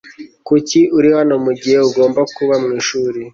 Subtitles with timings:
[0.47, 3.21] Kuki uri hano mugihe ugomba kuba mwishuri